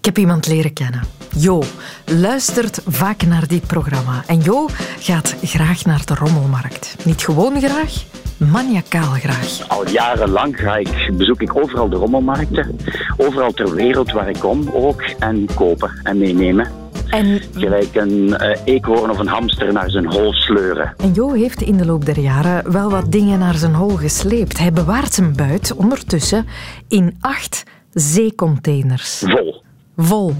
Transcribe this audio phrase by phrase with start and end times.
[0.00, 1.00] Ik heb iemand leren kennen.
[1.36, 1.62] Jo
[2.06, 4.22] luistert vaak naar dit programma.
[4.26, 4.66] En Jo
[4.98, 6.96] gaat graag naar de rommelmarkt.
[7.04, 7.92] Niet gewoon graag,
[8.36, 9.68] maniacaal graag.
[9.68, 12.76] Al jarenlang ga ik, bezoek ik overal de rommelmarkten.
[13.16, 15.02] Overal ter wereld waar ik kom ook.
[15.18, 16.70] En kopen en meenemen.
[17.08, 20.94] En, Gelijk een uh, eekhoorn of een hamster naar zijn hol sleuren.
[20.96, 24.58] en Jo heeft in de loop der jaren wel wat dingen naar zijn hol gesleept.
[24.58, 26.46] Hij bewaart zijn buit ondertussen
[26.88, 27.62] in acht
[27.92, 29.22] zeecontainers.
[29.26, 29.62] Vol.
[30.02, 30.34] Vol.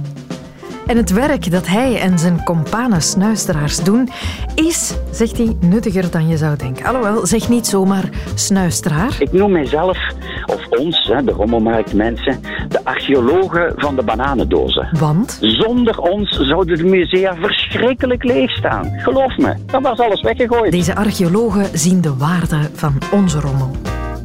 [0.87, 4.09] En het werk dat hij en zijn companen snuisteraars doen,
[4.55, 6.85] is, zegt hij, nuttiger dan je zou denken.
[6.87, 9.17] Alhoewel, zeg niet zomaar snuisteraar.
[9.19, 9.99] Ik noem mijzelf,
[10.47, 14.89] of ons, de rommelmarktmensen, de archeologen van de bananendozen.
[14.99, 18.93] Want Zonder ons zouden de musea verschrikkelijk leeg staan.
[18.97, 20.73] Geloof me, dan was alles weggegooid.
[20.73, 23.71] deze archeologen zien de waarde van onze rommel.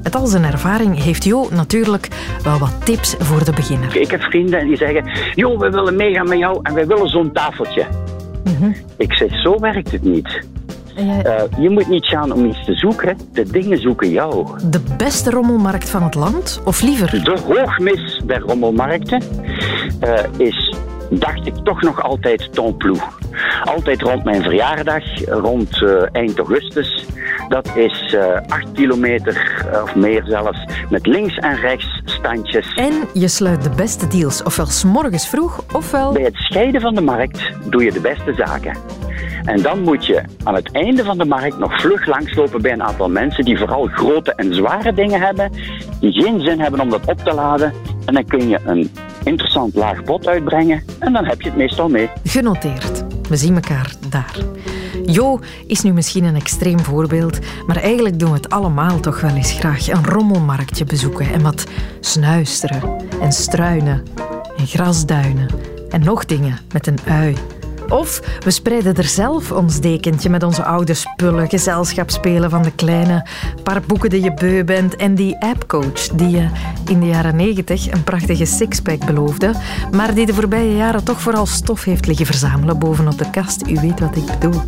[0.06, 2.08] Met al zijn ervaring heeft Jo natuurlijk
[2.44, 3.96] wel wat tips voor de beginner.
[3.98, 7.32] Ik heb vrienden die zeggen, joh, we willen meegaan met jou en wij willen zo'n
[7.32, 7.86] tafeltje.
[8.98, 10.44] Ik zeg, zo werkt het niet.
[10.96, 14.48] Eh, je moet niet gaan om iets te zoeken, de dingen zoeken jou.
[14.70, 16.62] De beste rommelmarkt van het land?
[16.66, 19.22] Of liever, De hoogmis der rommelmarkten
[20.00, 20.74] eh, is,
[21.10, 22.98] dacht ik, toch nog altijd Tomploe.
[23.64, 27.06] Altijd rond mijn verjaardag, rond eh, eind augustus.
[27.48, 32.74] Dat is eh 8 kilometer eh, of meer zelfs, met links en rechts standjes.
[32.74, 36.12] en je sluit de beste deals, ofwel s'morgens vroeg, ofwel...
[36.12, 38.78] Bij het scheiden van de markt doe je de beste zaken.
[39.46, 42.84] En dan moet je aan het einde van de markt nog vlug langslopen bij een
[42.84, 45.52] aantal mensen die vooral grote en zware dingen hebben,
[46.00, 47.74] die geen zin hebben om dat op te laden.
[48.06, 48.92] En dan kun je een
[49.26, 52.10] interessant laag bod uitbrengen en dan heb je het meestal mee.
[52.24, 53.04] Genoteerd.
[53.30, 54.38] We zien elkaar daar.
[55.06, 59.36] Jo is nu misschien een extreem voorbeeld, maar eigenlijk doen we het allemaal toch wel
[59.36, 59.88] eens graag.
[59.88, 61.66] Een rommelmarktje bezoeken en wat
[62.00, 64.04] snuisteren en struinen
[64.58, 65.48] en grasduinen
[65.90, 67.36] en nog dingen met een ui.
[67.90, 73.28] Of we spreiden er zelf ons dekentje met onze oude spullen, gezelschapsspelen van de kleine,
[73.64, 76.48] paar boeken die je beu bent en die appcoach die je
[76.88, 79.54] in de jaren negentig een prachtige sixpack beloofde,
[79.92, 83.68] maar die de voorbije jaren toch vooral stof heeft liggen verzamelen bovenop de kast.
[83.68, 84.62] U weet wat ik bedoel.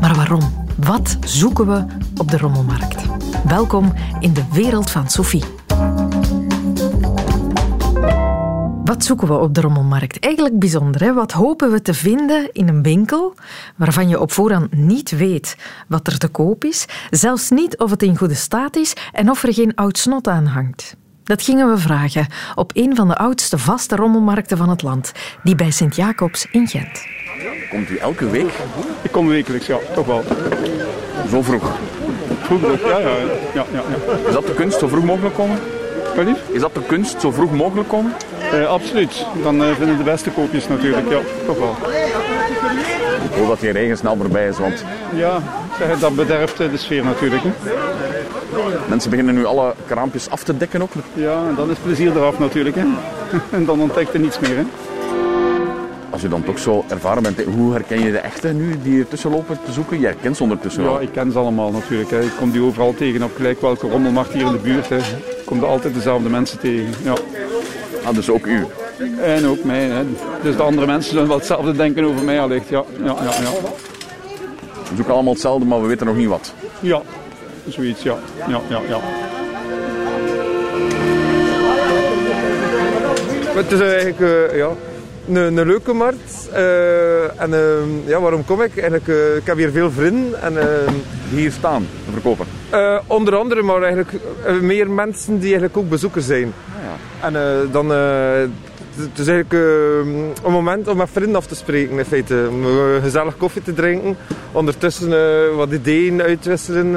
[0.00, 0.66] Maar waarom?
[0.76, 1.84] Wat zoeken we
[2.16, 3.02] op de rommelmarkt?
[3.44, 5.44] Welkom in de wereld van Sophie.
[8.88, 10.18] Wat zoeken we op de rommelmarkt?
[10.18, 11.00] Eigenlijk bijzonder.
[11.00, 11.12] Hè?
[11.12, 13.34] Wat hopen we te vinden in een winkel
[13.76, 15.56] waarvan je op voorhand niet weet
[15.88, 19.42] wat er te koop is, zelfs niet of het in goede staat is en of
[19.42, 20.96] er geen oud snot aan hangt?
[21.24, 25.12] Dat gingen we vragen op een van de oudste vaste rommelmarkten van het land,
[25.42, 27.02] die bij Sint-Jacobs in Gent.
[27.70, 28.52] Komt u elke week
[29.02, 30.24] Ik kom wekelijks, ja, toch wel.
[31.30, 31.72] zo vroeg?
[32.42, 33.16] Vroeger, ja, ja, ja,
[33.54, 34.28] ja, ja.
[34.28, 35.58] Is dat de kunst, zo vroeg mogelijk komen?
[36.52, 38.12] Is dat de kunst, zo vroeg mogelijk komen?
[38.52, 39.26] Eh, absoluut.
[39.42, 41.76] Dan eh, vinden de beste koopjes natuurlijk, ja, toch wel.
[43.30, 45.38] Ik hoop dat die regen snel voorbij is, want Ja,
[45.78, 47.42] zeg, dat bederft eh, de sfeer natuurlijk.
[47.42, 47.50] Hè.
[48.88, 50.90] mensen beginnen nu alle kraampjes af te dekken ook.
[51.14, 52.76] Ja, en dan is plezier eraf natuurlijk.
[52.76, 52.84] Hè.
[53.56, 54.56] En dan ontdekt er niets meer.
[54.56, 54.62] Hè.
[56.10, 59.30] Als je dan toch zo ervaren bent, hoe herken je de echte nu die ertussen
[59.30, 60.00] lopen te zoeken?
[60.00, 61.00] Je herkent ze ondertussen Ja, wel.
[61.00, 62.10] ik ken ze allemaal natuurlijk.
[62.10, 62.20] Hè.
[62.20, 64.88] Ik kom die overal tegen op gelijk welke rommelmarkt hier in de buurt.
[64.88, 64.96] Hè.
[64.96, 66.94] Ik kom er altijd dezelfde mensen tegen.
[67.02, 67.12] Ja.
[68.08, 68.66] Ah, dus ook u.
[69.22, 69.82] En ook mij.
[69.82, 70.02] Hè.
[70.42, 72.68] Dus de andere mensen zullen wel hetzelfde denken over mij allicht.
[72.68, 73.50] Ja, ja, ja, ja.
[74.88, 76.52] We zoeken allemaal hetzelfde, maar we weten nog niet wat.
[76.80, 77.02] ja.
[77.68, 78.18] zoiets, ja.
[78.48, 79.00] ja, ja, ja.
[83.54, 84.68] Het is eigenlijk eh, ja,
[85.28, 86.48] een, een leuke markt.
[86.52, 87.60] Eh, en eh,
[88.06, 88.70] ja, waarom kom ik?
[88.76, 90.42] Eigenlijk, eh, ik heb hier veel vrienden.
[90.42, 90.92] En, eh,
[91.30, 92.46] Hier staan, te verkopen.
[92.70, 94.12] eh, onder andere, maar eigenlijk
[94.60, 96.52] meer mensen die eigenlijk ook bezoekers zijn.
[97.20, 97.92] En eh, dan...
[97.92, 97.98] eh,
[98.96, 102.46] het is eigenlijk eh, een moment om met vrienden af te spreken in feite.
[102.50, 102.64] Om
[103.02, 104.16] gezellig koffie te drinken.
[104.52, 105.10] Ondertussen
[105.56, 106.92] wat ideeën uitwisselen.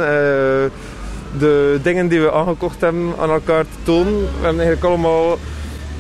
[1.40, 4.14] de dingen die we aangekocht hebben aan elkaar te tonen.
[4.14, 5.38] We hebben eigenlijk allemaal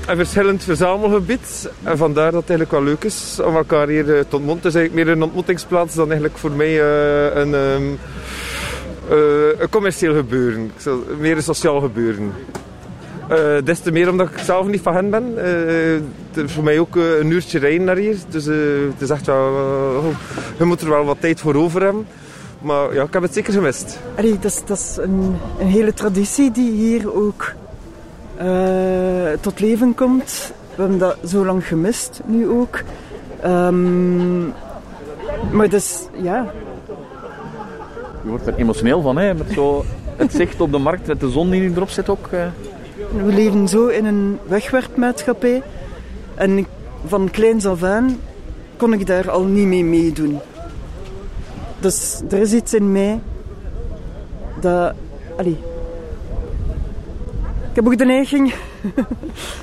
[0.07, 1.69] een verschillend verzamelgebied.
[1.83, 4.71] En vandaar dat het eigenlijk wel leuk is om elkaar hier eh, te ontmoeten.
[4.71, 7.83] Het is meer een ontmoetingsplaats dan eigenlijk voor mij eh, een, ehm,
[9.09, 10.71] eh, een commercieel gebeuren.
[11.19, 12.31] Meer een sociaal gebeuren.
[13.31, 15.33] Eh, des te meer omdat ik zelf niet van hen ben.
[16.31, 18.15] Het is voor mij ook een uurtje rijden naar hier.
[18.29, 19.55] Dus het is echt wel...
[19.55, 20.05] eh,
[20.57, 22.07] je moet er wel wat tijd voor over hebben.
[22.61, 23.99] Maar ja, ik heb het zeker gemist.
[24.17, 27.53] Allee, dat is, dat is een, een hele traditie die hier ook
[29.39, 30.53] tot leven komt.
[30.75, 32.81] We hebben dat zo lang gemist, nu ook.
[33.41, 34.45] Ehm,
[35.51, 36.51] maar dus, ja,
[38.23, 39.33] Je wordt er emotioneel van, hè?
[39.33, 39.85] Met zo
[40.15, 42.27] het zicht op de markt, met de zon die erop zit ook.
[42.31, 42.45] eh.
[43.25, 45.63] we leven zo in een wegwerpmaatschappij.
[46.35, 46.65] En
[47.05, 48.19] van kleins af aan
[48.77, 50.39] kon ik daar al niet mee meedoen.
[51.79, 53.19] Dus er is iets in mij
[54.59, 54.93] dat...
[55.37, 55.57] Allee.
[57.71, 58.53] Ik heb ook de neiging...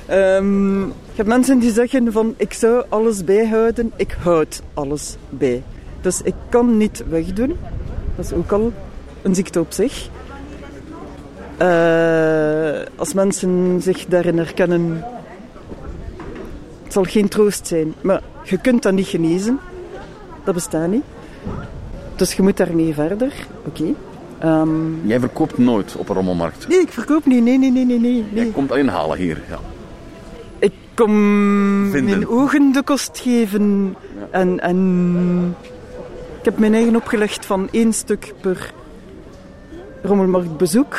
[0.09, 3.91] um, je hebt mensen die zeggen van ik zou alles bijhouden.
[3.95, 5.63] Ik houd alles bij.
[6.01, 7.57] Dus ik kan niet wegdoen.
[8.15, 8.73] Dat is ook al
[9.21, 10.09] een ziekte op zich.
[11.61, 15.05] Uh, als mensen zich daarin herkennen,
[16.83, 17.93] het zal geen troost zijn.
[18.01, 19.59] Maar je kunt dat niet genezen.
[20.43, 21.03] Dat bestaat niet.
[22.15, 23.33] Dus je moet daarmee verder.
[23.65, 23.93] Oké.
[24.43, 26.67] Um, Jij verkoopt nooit op een rommelmarkt?
[26.67, 27.43] Nee, ik verkoop niet.
[27.43, 27.99] Nee, nee, nee, nee.
[27.99, 28.25] nee.
[28.33, 29.59] Jij komt alleen halen hier, ja.
[30.59, 31.11] Ik kom
[31.91, 32.17] Vinden.
[32.17, 33.95] mijn ogen de kost geven.
[34.19, 34.27] Ja.
[34.39, 35.55] En, en
[36.39, 38.73] ik heb mijn eigen opgelegd van één stuk per
[40.01, 40.97] rommelmarktbezoek.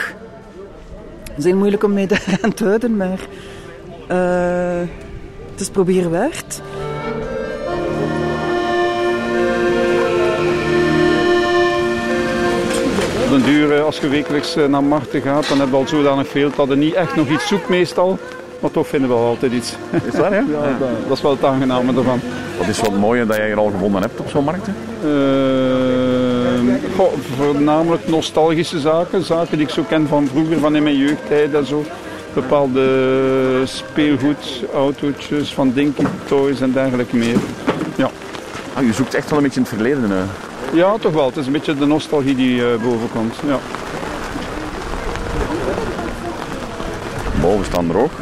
[1.22, 3.20] Het is heel moeilijk om mij daaraan te houden, maar
[4.10, 4.88] uh,
[5.50, 6.62] het is proberen waard.
[13.31, 15.88] Op den duur, eh, als je wekelijks eh, naar markten gaat, dan heb je al
[15.88, 18.19] zodanig veel dat je niet echt nog iets zoekt meestal.
[18.61, 19.77] Maar toch vinden we altijd iets.
[20.05, 20.37] Is dat, hè?
[20.56, 20.77] Ja, ja.
[21.09, 22.21] Dat, is wel het aangename ervan.
[22.59, 24.69] Wat is wat mooie dat jij hier al gevonden hebt op zo'n markt?
[24.69, 25.12] Uh,
[26.97, 29.23] goh, voornamelijk nostalgische zaken.
[29.23, 31.85] Zaken die ik zo ken van vroeger, van in mijn jeugdtijd en zo.
[32.33, 32.83] Bepaalde
[33.65, 37.38] speelgoed, autootjes, van Dinky Toys en dergelijke meer.
[37.97, 38.11] Ja.
[38.75, 40.11] Ah, je zoekt echt wel een beetje in het verleden.
[40.11, 40.50] Hè?
[40.72, 41.26] Ja, toch wel.
[41.26, 43.34] Het is een beetje de nostalgie die uh, boven komt.
[43.46, 43.58] Ja.
[47.40, 48.12] Boven staan er ook.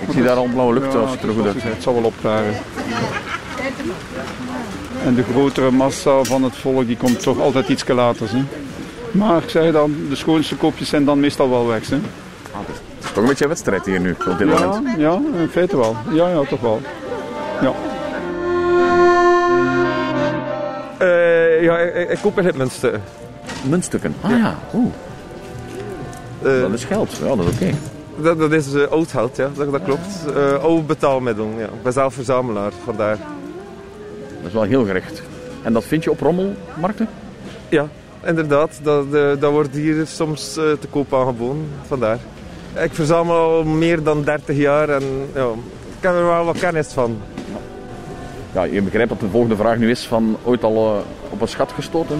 [0.00, 1.62] Ik zie daar al blauwe lucht als het er goed uit.
[1.62, 2.54] Het zal wel opklaren.
[5.04, 8.28] En de grotere massa van het volk die komt toch altijd iets later.
[8.30, 8.44] Hè?
[9.10, 11.88] Maar ik zeg dan, de schoonste kopjes zijn dan meestal wel weg.
[11.88, 11.96] Hè?
[11.96, 14.98] Ah, het is toch een beetje een wedstrijd hier nu op dit ja, moment.
[14.98, 15.96] Ja, in feite wel.
[16.12, 16.80] Ja, ja toch wel.
[17.60, 17.72] Ja.
[21.60, 23.02] Ja, ik, ik koop het muntstukken.
[23.68, 24.14] Muntstukken?
[24.20, 24.92] Ah ja, oeh.
[26.42, 27.64] Dat is geld, ja, dat is oké.
[27.64, 27.74] Okay.
[28.22, 30.24] Dat, dat, is uh, oud geld, ja, dat, dat klopt.
[30.36, 31.64] Uh, oude betaalmiddelen, ja.
[31.64, 33.16] Ik ben zelf verzamelaar, vandaar.
[34.36, 35.22] Dat is wel heel gerecht.
[35.62, 37.08] En dat vind je op rommelmarkten?
[37.68, 37.86] Ja,
[38.24, 38.80] inderdaad.
[38.82, 42.18] Dat, uh, dat wordt hier soms te koop aangeboden, vandaar.
[42.74, 45.02] Ik verzamel al meer dan 30 jaar en
[45.34, 45.46] ja,
[45.98, 47.18] ik heb er wel wat kennis van.
[48.52, 51.04] Ja, je begrijpt dat de volgende vraag nu is van ooit al
[51.40, 52.18] op een schat gestoten?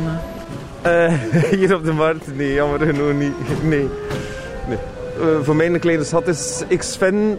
[1.58, 2.36] hier op de markt?
[2.36, 3.62] Nee, jammer genoeg niet.
[3.62, 3.88] Nee.
[4.68, 4.78] nee.
[5.20, 7.38] Uh, voor mij een kleine schat is X-Fin,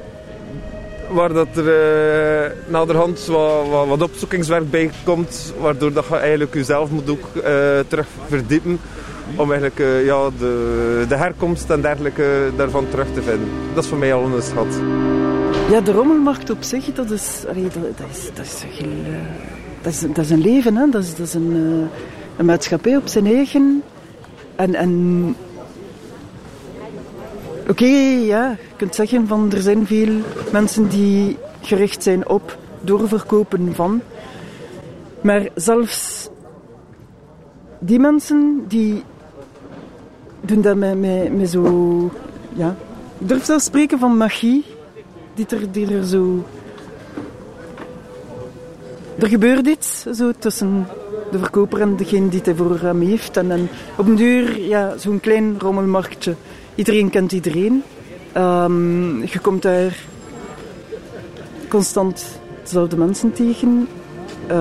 [1.10, 6.54] waar dat er uh, naderhand wat, wat, wat, opzoekingswerk bij komt, waardoor dat je eigenlijk
[6.54, 7.44] jezelf moet ook uh,
[7.88, 8.80] terug verdiepen
[9.36, 13.50] om eigenlijk ja, de, de herkomst en dergelijke daarvan terug te vinden.
[13.74, 14.80] Dat is voor mij al een schat.
[15.70, 18.90] Ja, de rommelmarkt op zich, dat is, allee, dat, dat, is, dat, is, heel,
[19.82, 20.90] dat, is, dat is een leven, hè?
[20.90, 21.88] Dat, is, dat is een,
[22.38, 23.84] een maatschappij op zijn eigen.
[24.56, 25.36] En, en
[27.72, 30.20] Oké, ja, je kunt zeggen van er zijn veel
[30.52, 34.02] mensen die gericht zijn op doorverkopen van.
[35.22, 36.30] Maar zelfs
[37.80, 39.04] die mensen die
[40.42, 42.12] doen dat met zo...
[42.54, 42.76] Ja,
[43.18, 44.66] ik durf zelfs spreken van magie.
[45.34, 46.46] Die er, die er zo...
[49.22, 50.88] Er gebeurt iets zo tussen
[51.32, 53.38] de verkoper en degene die het ervoor hem heeft.
[53.38, 56.36] En, en op een duur, ja, zo'n klein rommelmarktje
[56.76, 57.84] Iedereen kent iedereen.
[58.38, 59.98] Um, je komt daar
[61.70, 62.26] constant
[62.64, 63.88] dezelfde mensen tegen.
[64.52, 64.58] Uh,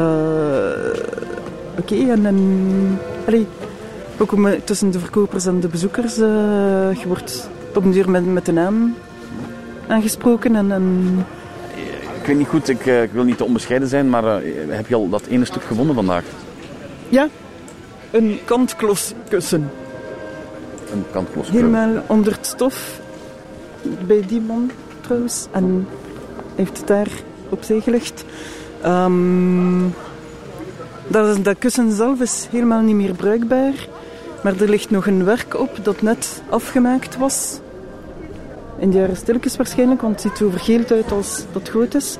[1.79, 3.47] Oké, en, en allee,
[4.19, 6.17] ook tussen de verkopers en de bezoekers.
[6.17, 8.95] Je wordt op een duur met, met de naam
[9.88, 10.57] aangesproken.
[10.57, 11.26] En, en...
[12.30, 14.87] Ik weet niet goed, ik, uh, ik wil niet te onbescheiden zijn, maar uh, heb
[14.87, 16.25] je al dat ene stuk gevonden vandaag?
[17.08, 17.28] Ja,
[18.10, 19.70] een kantklosskussen
[20.92, 21.50] een kantklos.
[21.50, 23.00] Helemaal onder het stof
[24.06, 24.70] bij die man
[25.00, 25.46] trouwens.
[25.50, 25.88] En
[26.54, 27.08] heeft het daar
[27.49, 28.25] opzij gelegd.
[28.87, 29.94] Um,
[31.06, 33.75] dat, dat kussen zelf is helemaal niet meer bruikbaar.
[34.42, 37.60] Maar er ligt nog een werk op dat net afgemaakt was.
[38.80, 42.16] In de jaren stilletjes waarschijnlijk, want het ziet zo vergeeld uit als dat goed is.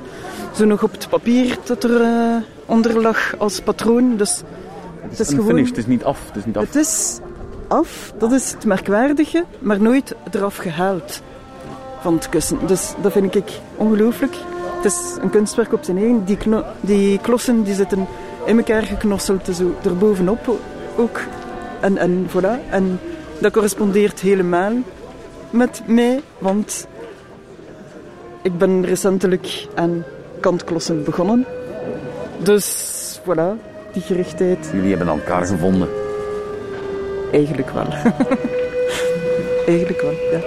[0.55, 4.17] Zo nog op het papier dat er uh, onder lag als patroon.
[4.17, 4.41] Dus
[5.09, 5.57] het is, gewoon...
[5.57, 6.27] het is niet af.
[6.27, 6.65] Het is, niet af.
[6.65, 7.19] Het is
[7.67, 8.13] af.
[8.17, 11.21] Dat is het merkwaardige, maar nooit eraf gehaald
[12.01, 12.57] van het kussen.
[12.65, 14.35] Dus dat vind ik ongelooflijk.
[14.75, 16.25] Het is een kunstwerk op zijn eigen.
[16.25, 16.37] Die,
[16.81, 18.07] die klossen die zitten
[18.45, 20.57] in elkaar geknosseld, zo erbovenop
[20.97, 21.19] ook.
[21.79, 22.69] En, en voilà.
[22.69, 22.99] En
[23.39, 24.73] dat correspondeert helemaal
[25.51, 26.87] met mij, want
[28.41, 30.03] ik ben recentelijk aan
[30.39, 31.45] kantklossen begonnen.
[32.43, 33.61] Dus voilà,
[33.93, 34.69] die gerichtheid.
[34.73, 35.89] Jullie hebben elkaar gevonden.
[37.31, 37.87] Eigenlijk wel.
[39.67, 40.39] Eigenlijk wel, ja.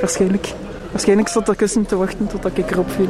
[0.00, 0.52] Waarschijnlijk.
[0.90, 3.08] Waarschijnlijk stond dat kussen te wachten totdat ik erop viel.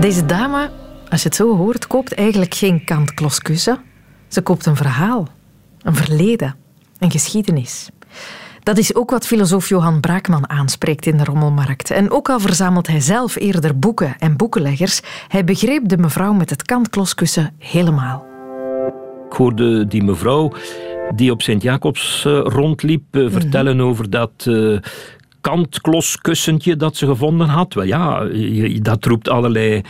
[0.00, 0.70] Deze dame,
[1.08, 3.78] als je het zo hoort, koopt eigenlijk geen kantklosskussen.
[4.28, 5.28] Ze koopt een verhaal,
[5.82, 6.54] een verleden,
[6.98, 7.88] een geschiedenis.
[8.62, 11.90] Dat is ook wat filosoof Johan Braakman aanspreekt in de Rommelmarkt.
[11.90, 16.50] En ook al verzamelt hij zelf eerder boeken en boekenleggers, hij begreep de mevrouw met
[16.50, 18.26] het kantklosskussen helemaal.
[19.30, 20.52] Ik hoorde die mevrouw
[21.14, 24.78] die op Sint-Jacobs uh, rondliep uh, vertellen over dat uh,
[25.40, 27.74] kantklosskussentje dat ze gevonden had.
[27.74, 28.24] Wel ja,
[28.82, 29.82] dat roept allerlei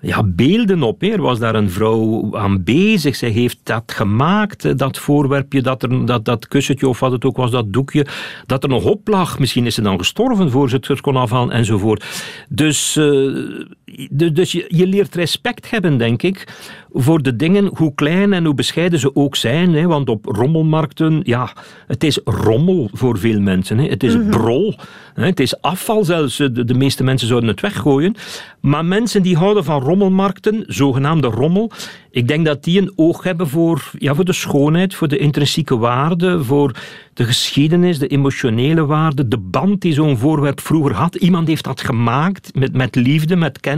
[0.00, 1.02] ja, beelden op.
[1.02, 3.16] Er was daar een vrouw aan bezig.
[3.16, 7.36] Zij heeft dat gemaakt, dat voorwerpje, dat, er, dat, dat kussentje of wat het ook
[7.36, 8.06] was, dat doekje,
[8.46, 9.38] dat er nog op lag.
[9.38, 12.04] Misschien is ze dan gestorven voor ze het kon afhalen enzovoort.
[12.48, 13.64] Dus, uh,
[14.10, 16.46] dus je, je leert respect hebben, denk ik,
[16.92, 19.74] voor de dingen, hoe klein en hoe bescheiden ze ook zijn.
[19.74, 21.52] Hè, want op rommelmarkten, ja,
[21.86, 23.78] het is rommel voor veel mensen.
[23.78, 23.88] Hè.
[23.88, 24.30] Het is mm-hmm.
[24.30, 24.74] brol,
[25.14, 26.36] hè, het is afval zelfs.
[26.36, 28.14] De, de, meeste mensen zouden het weggooien.
[28.60, 31.70] Maar mensen die houden van rommelmarkten, zogenaamde rommel,
[32.10, 35.76] ik denk dat die een oog hebben voor, ja, voor de schoonheid, voor de intrinsieke
[35.76, 36.76] waarde, voor
[37.14, 41.14] de geschiedenis, de emotionele waarde, de band die zo'n voorwerp vroeger had.
[41.14, 43.77] Iemand heeft dat gemaakt met, met liefde, met kennis.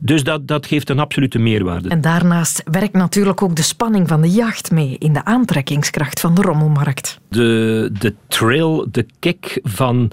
[0.00, 1.88] Dus dat, dat geeft een absolute meerwaarde.
[1.88, 6.34] En daarnaast werkt natuurlijk ook de spanning van de jacht mee in de aantrekkingskracht van
[6.34, 7.20] de rommelmarkt.
[7.28, 10.10] De, de trail, de kick van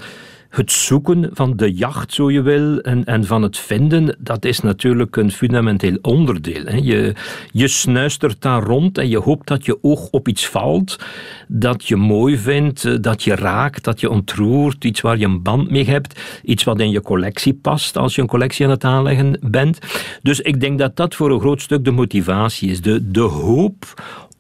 [0.54, 4.60] het zoeken van de jacht, zo je wil, en, en van het vinden, dat is
[4.60, 6.66] natuurlijk een fundamenteel onderdeel.
[6.66, 6.78] Hè.
[6.78, 7.14] Je,
[7.52, 11.00] je snuistert daar rond en je hoopt dat je oog op iets valt,
[11.48, 15.44] dat je mooi vindt, eh, dat je raakt, dat je ontroert, iets waar je een
[15.44, 18.84] band mee hebt, iets wat in je collectie past als je een collectie aan het
[18.84, 19.80] aanleggen bent.
[20.22, 22.82] Dus ik denk dat dat voor een groot stuk de motivatie is.
[22.82, 23.94] De, de hoop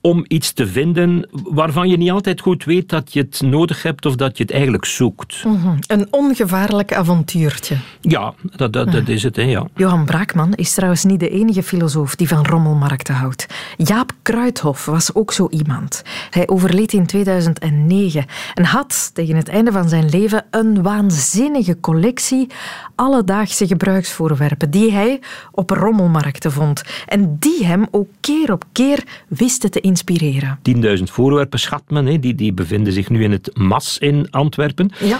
[0.05, 4.05] om iets te vinden waarvan je niet altijd goed weet dat je het nodig hebt
[4.05, 5.43] of dat je het eigenlijk zoekt.
[5.43, 5.79] Mm -hmm.
[5.87, 7.77] Een ongevaarlijk avontuurtje.
[8.01, 9.35] Ja, dat, dat, dat is het.
[9.35, 9.67] Hè, ja.
[9.75, 13.45] Johan Braakman is trouwens niet de enige filosoof die van rommelmarkten houdt.
[13.77, 16.03] Jaap Kruithof was ook zo iemand.
[16.29, 22.47] Hij overleed in 2009 en had tegen het einde van zijn leven een waanzinnige collectie
[22.95, 25.19] alledaagse gebruiksvoorwerpen die hij
[25.51, 30.59] op rommelmarkten vond en die hem ook keer op keer wisten te inspireren.
[30.97, 34.91] 10.000 voorwerpen schat men, die, die bevinden zich nu in het MAS in Antwerpen.
[34.99, 35.19] Ja.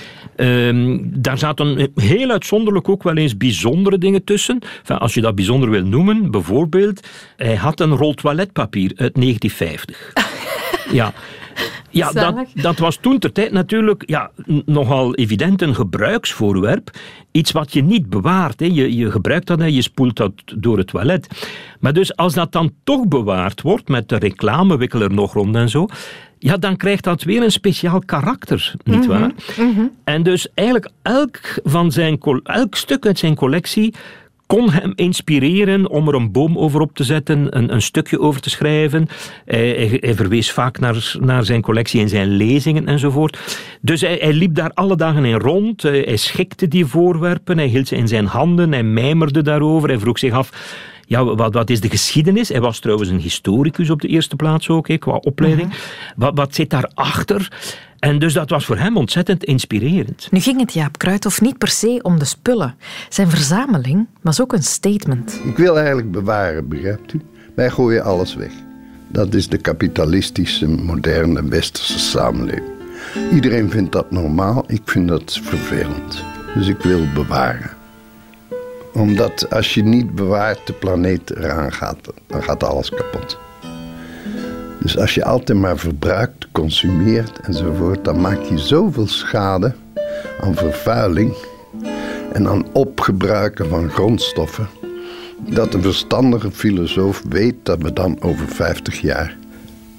[0.68, 4.60] Um, daar zaten heel uitzonderlijk ook wel eens bijzondere dingen tussen.
[4.80, 10.14] Enfin, als je dat bijzonder wil noemen, bijvoorbeeld, hij had een rol toiletpapier uit 1950.
[11.00, 11.14] ja.
[11.94, 14.32] Ja, dat, dat, was toen ter tijd natuurlijk ja,
[14.66, 16.90] nogal evident een gebruiksvoorwerp.
[17.32, 18.60] Iets wat je niet bewaart.
[18.60, 18.66] Hè.
[18.66, 21.28] Je, je gebruikt dat en je spoelt dat door het toilet.
[21.80, 25.70] Maar dus als dat dan toch bewaard wordt, met de reclamewikkel er nog rond en
[25.70, 25.88] zo,
[26.40, 29.28] ja, dan krijgt dat weer een speciaal karakter, nietwaar?
[29.28, 29.66] Mm -hmm.
[29.66, 29.92] mm -hmm.
[30.04, 33.94] En dus eigenlijk elk, van zijn, elk stuk uit zijn collectie
[34.46, 38.42] kon hem inspireren om er een boom over op te zetten, een, een stukje over
[38.42, 39.08] te schrijven.
[39.46, 43.38] Hij, hij, verwees vaak naar, naar zijn collectie en zijn lezingen enzovoort.
[43.82, 45.82] Dus hij, hij liep daar alle dagen in rond.
[45.82, 50.20] Hij schikte die voorwerpen, hij hield ze in zijn handen, hij mijmerde daarover, hij vroeg
[50.20, 50.52] zich af
[51.06, 52.50] ja, wat, wat, is de geschiedenis?
[52.50, 55.70] Hij was trouwens een historicus op de eerste plaats ook, hè, qua opleiding.
[55.70, 55.80] -huh.
[56.16, 57.52] wat, wat zit daarachter?
[58.00, 60.28] En dus dat was voor hem ontzettend inspirerend.
[60.32, 62.76] Nu ging het Jaap Kruithof niet per se om de spullen.
[63.10, 65.42] Zijn verzameling was ook een statement.
[65.44, 67.22] Ik wil eigenlijk bewaren, begrijpt u?
[67.56, 68.52] Wij gooien alles weg.
[69.08, 72.72] Dat is de kapitalistische, moderne, westerse samenleving.
[73.32, 76.24] Iedereen vindt dat normaal, ik vind dat vervelend.
[76.56, 77.72] Dus ik wil bewaren
[78.94, 81.98] omdat als je niet bewaart de planeet eraan gaat,
[82.28, 83.38] dan gaat alles kapot.
[84.80, 89.76] Dus als je altijd maar verbruikt, consumeert enzovoort, dan maak je zoveel schade
[90.42, 91.34] aan vervuiling
[92.34, 94.68] en aan opgebruiken van grondstoffen,
[95.38, 99.38] dat een verstandige filosoof weet dat we dan over 50 jaar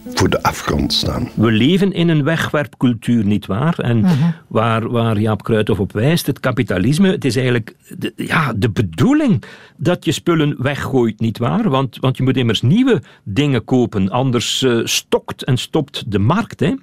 [0.06, 1.28] voor de afgrond staan.
[1.34, 3.78] We leven in een wegwerpcultuur, nietwaar?
[3.78, 4.28] En uh -huh.
[4.48, 9.42] waar, waar Jaap Kruithof op wijst, het kapitalisme, het is eigenlijk de, ja, de bedoeling
[9.76, 11.70] dat je spullen weggooit, nietwaar?
[11.70, 16.60] Want, want je moet immers nieuwe dingen kopen, anders uh, stokt en stopt de markt.
[16.60, 16.74] Hè?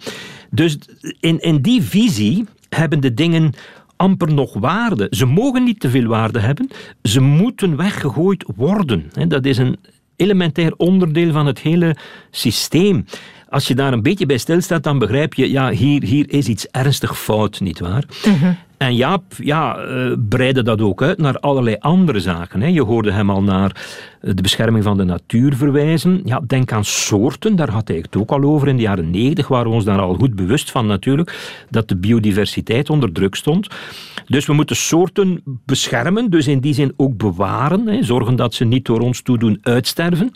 [0.50, 0.78] Dus
[1.20, 3.54] in, in die visie hebben de dingen
[3.96, 5.08] amper nog waarde.
[5.10, 6.70] Ze mogen niet te veel waarde hebben,
[7.04, 9.12] ze moeten weggegooid worden.
[9.28, 9.78] Dat is een
[10.15, 11.96] elementair onderdeel van het hele
[12.32, 13.06] systeem.
[13.50, 16.68] Als je daar een beetje bij stilstaat, dan begrijp je, ja, hier, hier is iets
[16.68, 18.03] ernstig fout, nietwaar?
[18.25, 18.56] Uh -huh.
[18.81, 22.73] En Jaap ja, uh, breidde dat ook uit naar allerlei andere zaken.
[22.73, 23.75] Je hoorde hem al naar
[24.21, 26.21] eh, de bescherming van de natuur verwijzen.
[26.25, 28.67] Ja, denk aan soorten, daar had hij het ook al over.
[28.67, 31.95] In de jaren negentig waren we ons daar al goed bewust van natuurlijk, dat de
[31.95, 33.67] biodiversiteit onder druk stond.
[34.25, 38.03] Dus we moeten soorten beschermen, dus in die zin ook bewaren.
[38.03, 40.31] Zorgen dat ze niet door ons toedoen uitsterven.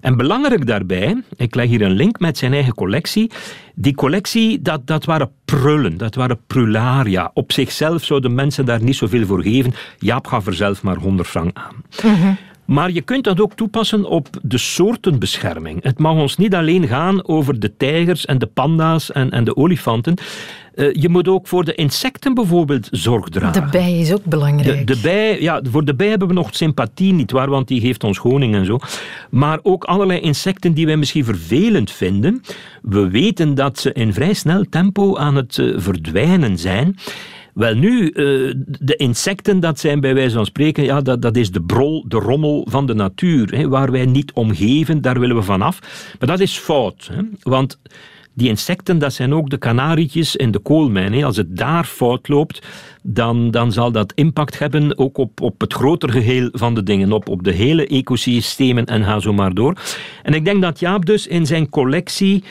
[0.00, 3.30] En belangrijk daarbij, ik leg hier een link met zijn eigen collectie.
[3.74, 7.30] Die collectie, dat, dat waren prullen, dat waren prularia.
[7.34, 9.72] Op zichzelf zouden mensen daar niet zoveel voor geven.
[9.98, 11.74] Jaap gaf er zelf maar 100 frank aan.
[12.02, 12.32] Mhm.
[12.64, 15.82] Maar je kunt dat ook toepassen op de soortenbescherming.
[15.82, 19.56] Het mag ons niet alleen gaan over de tijgers en de panda's en, en de
[19.56, 20.14] olifanten.
[20.78, 23.62] Uh, je moet ook voor de insecten bijvoorbeeld zorg dragen.
[23.62, 24.86] De bij is ook belangrijk.
[24.86, 27.80] De, de bij, ja, voor de bij hebben we nog sympathie, niet waar, want die
[27.80, 28.78] geeft ons honing en zo.
[29.30, 32.42] Maar ook allerlei insecten die wij misschien vervelend vinden.
[32.82, 36.96] We weten dat ze in vrij snel tempo aan het uh, verdwijnen zijn.
[37.54, 41.50] Wel nu, uh, de insecten, dat zijn bij wijze van spreken, ja, dat, dat is
[41.50, 43.56] de brol, de rommel van de natuur.
[43.56, 45.78] Hè, waar wij niet omgeven, daar willen we vanaf.
[46.18, 47.10] Maar dat is fout.
[47.12, 47.78] Hè, want
[48.38, 51.12] die insecten, dat zijn ook de kanarietjes in de koolmijn.
[51.12, 51.24] Hè.
[51.24, 52.66] Als het daar fout loopt,
[53.02, 57.12] dan, dan zal dat impact hebben ook op, op het grotere geheel van de dingen,
[57.12, 59.76] op, op de hele ecosystemen en ga zo maar door.
[60.22, 62.44] En ik denk dat Jaap dus in zijn collectie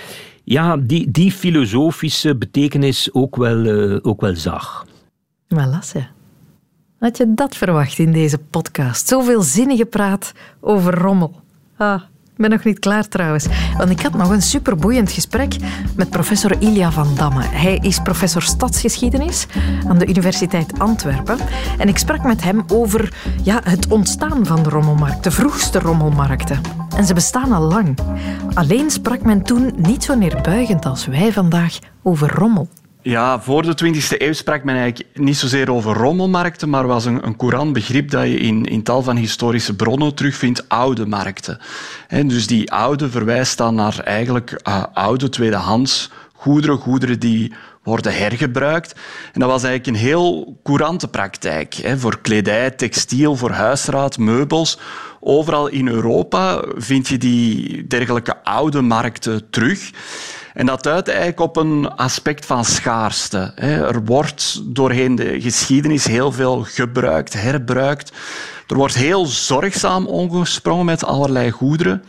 [0.43, 4.85] ja, die, die filosofische betekenis ook wel, uh, ook wel zag.
[5.47, 6.07] Maar Lasse,
[6.99, 9.07] had je dat verwacht in deze podcast?
[9.07, 11.41] Zoveel zinnige praat over rommel.
[11.77, 12.01] Ah,
[12.37, 13.45] ik ben nog niet klaar trouwens,
[13.77, 15.55] want ik had nog een superboeiend gesprek
[15.95, 17.43] met professor Ilja van Damme.
[17.43, 19.47] Hij is professor stadsgeschiedenis
[19.87, 21.37] aan de Universiteit Antwerpen.
[21.77, 23.13] En ik sprak met hem over
[23.43, 26.61] ja, het ontstaan van de rommelmarkt, de vroegste rommelmarkten.
[26.95, 27.97] En ze bestaan al lang.
[28.53, 32.67] Alleen sprak men toen niet zo neerbuigend als wij vandaag over rommel.
[33.07, 37.25] Ja, voor de 20e eeuw sprak men eigenlijk niet zozeer over rommelmarkten, maar was een,
[37.25, 41.59] een courant begrip dat je in, in tal van historische bronnen terugvindt, oude markten.
[42.07, 47.53] En dus die oude verwijst dan naar eigenlijk uh, oude tweedehands goederen, goederen die
[47.83, 48.95] worden hergebruikt.
[49.33, 51.73] En dat was eigenlijk een heel courante praktijk.
[51.73, 54.79] Hè, voor kledij, textiel, voor huisraad, meubels.
[55.19, 59.91] Overal in Europa vind je die dergelijke oude markten terug.
[60.57, 63.37] En dat duidt eigenlijk op een aspect van schaarste.
[63.55, 68.11] Er wordt doorheen de geschiedenis heel veel gebruikt, herbruikt.
[68.67, 72.03] Er wordt heel zorgzaam omgesprongen met allerlei goederen.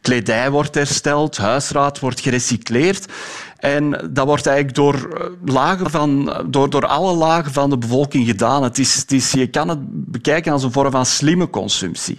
[0.00, 3.12] Kledij wordt hersteld, huisraad wordt gerecycleerd.
[3.56, 8.26] En dat wordt eigenlijk door, eh, lagen van, door, door alle lagen van de bevolking
[8.26, 8.62] gedaan.
[8.62, 9.78] Het is, het is, je kan het
[10.10, 12.18] bekijken als een vorm van slimme consumptie.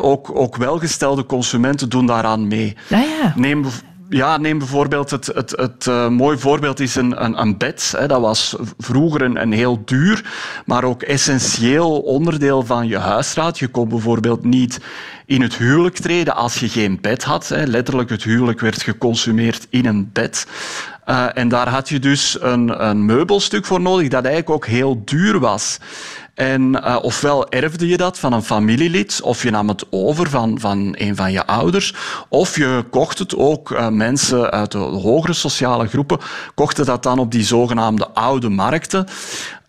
[0.00, 2.76] ook, ook welgestelde consumenten doen daaraan mee.
[2.90, 3.32] Ah ja.
[3.36, 3.66] Neem
[4.08, 7.94] ja, neem bijvoorbeeld het, het, het uh, mooi voorbeeld is een, een, een bed.
[7.96, 8.06] Hè.
[8.06, 10.24] Dat was vroeger een, een, heel duur,
[10.66, 13.58] maar ook essentieel onderdeel van je huisraad.
[13.58, 14.80] Je kon bijvoorbeeld niet
[15.26, 17.48] in het huwelijk treden als je geen bed had.
[17.48, 17.64] Hè.
[17.64, 20.46] Letterlijk, het huwelijk werd geconsumeerd in een bed.
[21.06, 25.02] Uh, en daar had je dus een, een meubelstuk voor nodig dat eigenlijk ook heel
[25.04, 25.78] duur was.
[26.38, 30.60] En uh, ofwel erfde je dat van een familielid, of je nam het over van,
[30.60, 31.94] van een van je ouders,
[32.28, 36.18] of je kocht het ook, uh, mensen uit de hogere sociale groepen
[36.54, 39.06] kochten dat dan op die zogenaamde oude markten.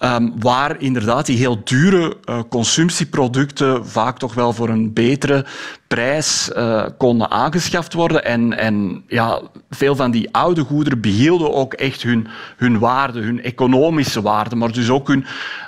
[0.04, 5.46] Um, waar inderdaad die heel dure uh, consumptieproducten vaak toch wel voor een betere
[5.88, 8.26] prijs uh, konden aangeschaft worden.
[8.26, 13.44] En, en ja, veel van die oude goederen behielden ook echt hun, hun waarde, hun
[13.44, 15.26] economische waarde, maar dus ook hun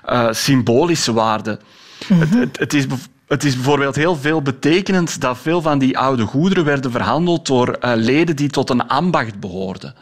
[0.10, 1.60] uh, symbolische waarde.
[2.08, 2.20] Mm -hmm.
[2.20, 2.86] het, het, het, is
[3.28, 7.78] het is bijvoorbeeld heel veel betekenend dat veel van die oude goederen werden verhandeld door
[7.82, 9.96] leden die tot een ambacht behoorden.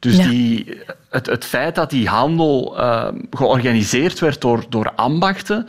[0.00, 5.66] Dus die, het, het feit dat die handel uh, georganiseerd werd door, door ambachten,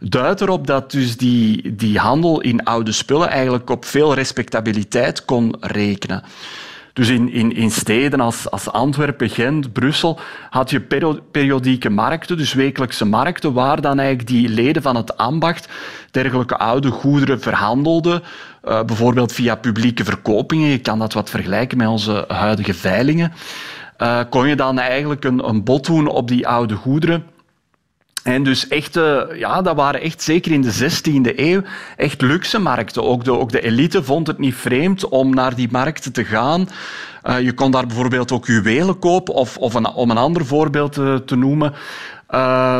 [0.00, 5.56] duidt erop dat dus die, die handel in oude spullen eigenlijk op veel respectabiliteit kon
[5.60, 6.22] rekenen.
[6.92, 10.18] Dus in, in, in steden als, als Antwerpen, Gent, Brussel
[10.50, 10.80] had je
[11.30, 15.68] periodieke markten, dus wekelijkse markten, waar dan eigenlijk die leden van het ambacht
[16.10, 18.22] dergelijke oude goederen verhandelden,
[18.64, 20.68] uh, bijvoorbeeld via publieke verkopingen.
[20.68, 23.32] Je kan dat wat vergelijken met onze huidige veilingen.
[23.98, 27.24] Uh, kon je dan eigenlijk een, een bod doen op die oude goederen.
[28.22, 28.98] En dus echt,
[29.34, 31.62] ja, dat waren echt zeker in de 16e eeuw
[31.96, 33.04] echt luxe markten.
[33.04, 36.68] Ook de, ook de elite vond het niet vreemd om naar die markten te gaan.
[37.40, 40.92] Je kon daar bijvoorbeeld ook juwelen kopen, of, of om een ander voorbeeld
[41.26, 41.74] te, noemen.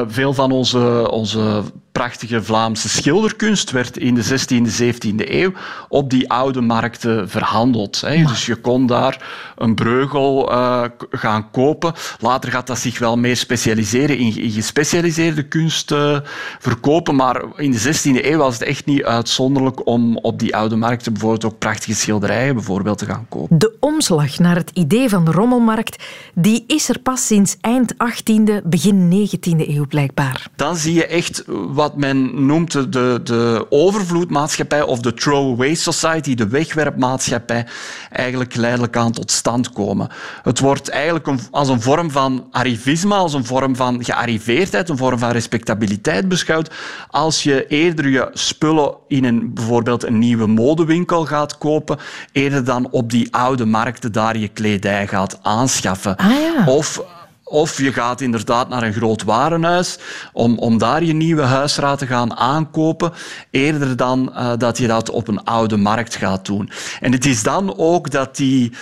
[0.09, 1.63] Veel van onze, onze
[1.99, 5.53] prachtige Vlaamse schilderkunst werd in de 16e, 17e eeuw
[5.89, 8.01] op die oude markten verhandeld.
[8.01, 8.23] Hè.
[8.25, 11.93] Dus je kon daar een breugel uh, gaan kopen.
[12.21, 16.19] Later gaat dat zich wel meer specialiseren in, in gespecialiseerde kunst uh,
[16.59, 20.77] verkopen, maar in de 16e eeuw was het echt niet uitzonderlijk om op die oude
[20.77, 23.59] markten bijvoorbeeld ook prachtige schilderijen bijvoorbeeld te gaan kopen.
[23.59, 28.63] De omslag naar het idee van de rommelmarkt die is er pas sinds eind 18e,
[28.65, 30.47] begin 19e eeuw blijkbaar.
[30.57, 36.49] Dan zie je echt wat men noemt de, de overvloedmaatschappij of de throwaway society, de
[36.49, 37.67] wegwerpmaatschappij,
[38.13, 40.09] eigenlijk geleidelijk aan tot stand komen.
[40.43, 44.97] Het wordt eigenlijk een, als een vorm van arrivisme, als een vorm van gearriveerdheid, een
[44.97, 46.71] vorm van respectabiliteit beschouwd,
[47.11, 51.99] als je eerder je spullen in een, bijvoorbeeld een nieuwe modewinkel gaat kopen,
[52.33, 56.17] eerder dan op die oude markten daar je kledij gaat aanschaffen.
[56.17, 56.67] Ah, ja.
[56.67, 57.03] Of
[57.49, 59.99] of je gaat inderdaad naar een groot warenhuis
[60.33, 63.13] om, om daar je nieuwe huisraad te gaan aankopen,
[63.51, 66.71] eerder dan uh, dat je dat op een oude markt gaat doen.
[67.01, 68.73] En het is dan ook dat die,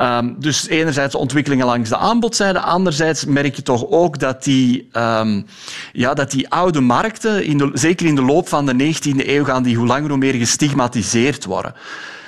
[0.00, 5.46] um, dus enerzijds ontwikkelingen langs de aanbodzijde, anderzijds merk je toch ook dat die, um,
[5.92, 9.62] ja, dat die oude markten, in zeker in de loop van de 19e eeuw, gaan
[9.62, 11.74] die hoe langer hoe meer gestigmatiseerd worden.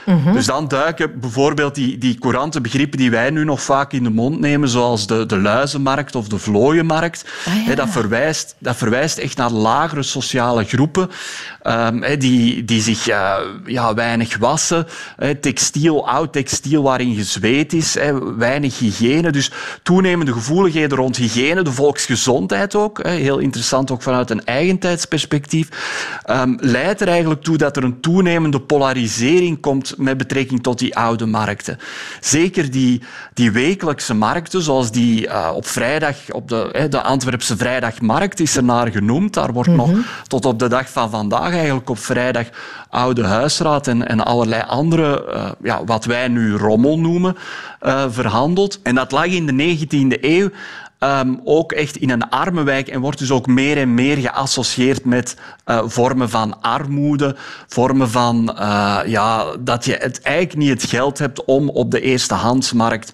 [0.06, 0.32] Mhm.
[0.32, 4.10] Dus dan duiken bijvoorbeeld die, die courante begrippen die wij nu nog vaak in de
[4.10, 7.74] mond nemen, zoals de, de luizenmarkt of de vlooienmarkt, Ah, ja.
[7.74, 11.10] dat, verwijst, dat verwijst echt naar lagere sociale groepen
[11.62, 13.34] um, die, die zich uh,
[13.66, 14.86] ja, weinig wassen,
[15.40, 17.96] textiel, oud textiel waarin gezweet is,
[18.36, 19.30] weinig hygiëne.
[19.30, 19.50] Dus
[19.82, 25.68] toenemende gevoeligheden rond hygiëne, de volksgezondheid ook, heel interessant ook vanuit een eigentijdsperspectief,
[26.30, 30.96] um, leidt er eigenlijk toe dat er een toenemende polarisering komt met betrekking tot die
[30.96, 31.78] oude markten.
[32.20, 33.02] Zeker die,
[33.34, 38.64] die wekelijkse markten, zoals die uh, op vrijdag, op de, de Antwerpse vrijdagmarkt is er
[38.64, 39.34] naar genoemd.
[39.34, 39.94] Daar wordt mm -hmm.
[39.94, 42.46] nog tot op de dag van vandaag eigenlijk op vrijdag
[42.88, 47.36] oude huisraad en, en allerlei andere, uh, ja, wat wij nu rommel noemen,
[47.82, 48.80] uh, verhandeld.
[48.82, 50.50] En dat lag in de 19e eeuw
[51.04, 55.04] Um, ook echt in een arme wijk en wordt dus ook meer en meer geassocieerd
[55.04, 55.36] met
[55.66, 57.36] uh, vormen van armoede,
[57.66, 62.00] vormen van uh, ja, dat je het eigenlijk niet het geld hebt om op de
[62.00, 63.12] eerstehandsmarkt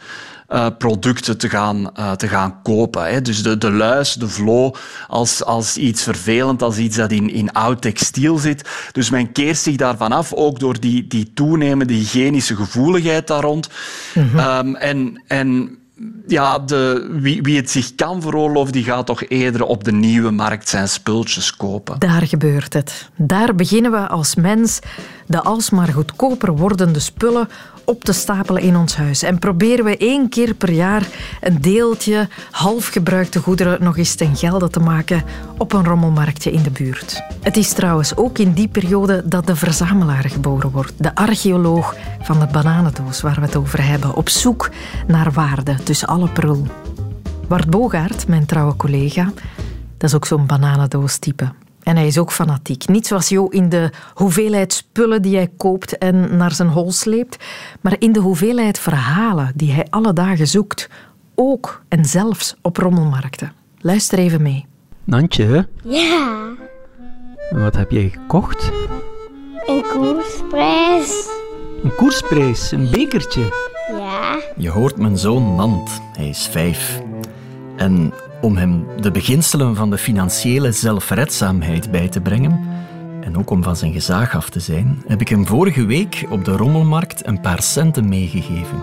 [0.48, 3.10] uh, producten te gaan, te gaan kopen.
[3.10, 3.22] Hè.
[3.22, 4.74] Dus de, de luis, de vlo,
[5.06, 8.68] als, als iets vervelend, als iets dat in, in oud textiel zit.
[8.92, 13.68] Dus men keert zich daarvan af, ook door die, die toenemende hygiënische gevoeligheid daar rond.
[14.14, 14.38] Mm -hmm.
[14.38, 15.78] um, en, en
[16.26, 20.30] ja, de, wie, wie het zich kan veroorloven, die gaat toch eerder op de nieuwe
[20.30, 21.98] markt zijn spultjes kopen.
[21.98, 23.08] Daar gebeurt het.
[23.16, 24.78] Daar beginnen we als mens
[25.26, 27.48] de alsmaar goedkoper wordende spullen
[27.88, 29.22] op te stapelen in ons huis.
[29.22, 31.08] En proberen we één keer per jaar
[31.40, 35.22] een deeltje halfgebruikte goederen nog eens ten gelde te maken
[35.58, 37.22] op een rommelmarktje in de buurt.
[37.42, 40.92] Het is trouwens ook in die periode dat de verzamelaar geboren wordt.
[40.96, 44.14] De archeoloog van de bananendoos waar we het over hebben.
[44.14, 44.70] Op zoek
[45.06, 46.66] naar waarde tussen alle prul.
[47.48, 49.32] Bart Bogaert, mijn trouwe collega,
[49.96, 51.52] dat is ook zo'n bananendoos-type.
[51.88, 52.88] En hij is ook fanatiek.
[52.88, 57.44] Niet zoals Jo in de hoeveelheid spullen die hij koopt en naar zijn hol sleept,
[57.80, 60.88] maar in de hoeveelheid verhalen die hij alle dagen zoekt.
[61.34, 63.52] Ook en zelfs op rommelmarkten.
[63.78, 64.66] Luister even mee.
[65.04, 65.68] Nantje?
[65.82, 66.48] Ja.
[67.50, 68.70] Wat heb jij gekocht?
[69.66, 71.28] Een koersprijs.
[71.82, 73.52] Een koersprijs, een bekertje.
[73.90, 74.40] Ja.
[74.56, 76.00] Je hoort mijn zoon Nant.
[76.16, 77.02] Hij is vijf.
[77.76, 82.60] En om hem de beginselen van de financiële zelfredzaamheid bij te brengen
[83.20, 86.44] en ook om van zijn gezag af te zijn, heb ik hem vorige week op
[86.44, 88.82] de rommelmarkt een paar centen meegegeven.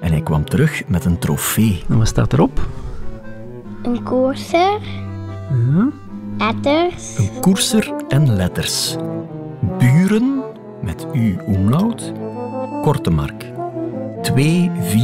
[0.00, 1.82] En hij kwam terug met een trofee.
[1.88, 2.68] En wat staat erop?
[3.82, 4.80] Een koerser.
[5.50, 5.88] Ja.
[6.38, 7.18] Letters.
[7.18, 8.96] Een koerser en letters.
[9.78, 10.42] Buren,
[10.82, 12.12] met u omlaut,
[12.82, 13.44] Kortemark.
[14.22, 15.00] 2, 4,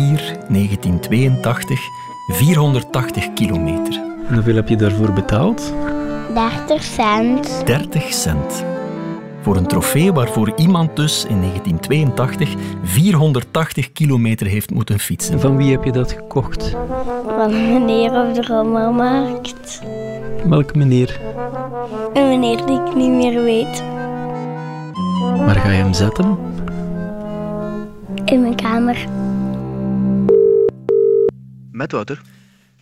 [0.48, 1.80] 1982,
[2.26, 3.94] 480 kilometer.
[4.28, 5.72] En hoeveel heb je daarvoor betaald?
[6.34, 7.66] 30 cent.
[7.66, 8.64] 30 cent.
[9.40, 15.34] Voor een trofee waarvoor iemand dus in 1982 480 kilometer heeft moeten fietsen.
[15.34, 16.76] En van wie heb je dat gekocht?
[17.26, 19.82] Van een meneer op de rommelmarkt.
[20.44, 21.20] Welke meneer?
[22.14, 23.82] Een meneer die ik niet meer weet.
[25.36, 26.38] Waar ga je hem zetten?
[28.24, 29.06] In mijn kamer.
[31.74, 32.20] Met Wouter.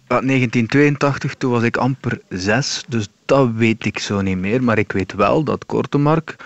[0.09, 4.63] Ja, 1982, toen was ik amper zes, dus dat weet ik zo niet meer.
[4.63, 6.37] Maar ik weet wel dat Kortemark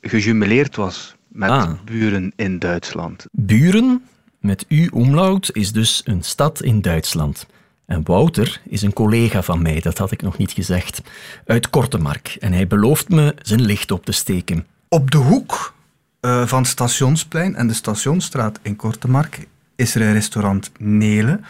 [0.00, 1.70] gejubileerd was met Ah.
[1.84, 3.26] buren in Duitsland.
[3.32, 4.02] Buren,
[4.40, 7.46] met u omlaut, is dus een stad in Duitsland.
[7.86, 11.02] En Wouter is een collega van mij, dat had ik nog niet gezegd,
[11.46, 12.36] uit Kortemark.
[12.40, 14.66] En hij belooft me zijn licht op te steken.
[14.88, 15.74] Op de hoek
[16.20, 21.40] uh, van Stationsplein en de Stationsstraat in Kortemark is er een restaurant Nele.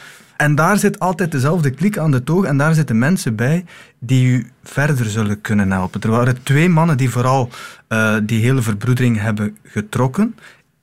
[0.43, 3.65] En daar zit altijd dezelfde klik aan de toog en daar zitten mensen bij
[3.99, 6.01] die u verder zullen kunnen helpen.
[6.01, 7.49] Er waren twee mannen die vooral
[7.89, 10.37] uh, die hele verbroedering hebben getrokken.